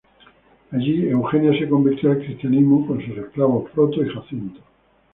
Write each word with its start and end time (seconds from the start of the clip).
Allí 0.71 1.09
Eugenia 1.09 1.55
se 1.59 1.69
convirtió 1.69 2.09
al 2.09 2.17
cristianismo 2.17 2.87
con 2.87 3.05
sus 3.05 3.15
esclavos 3.19 3.69
Proto 3.69 4.03
y 4.03 4.09
Jacinto. 4.09 4.61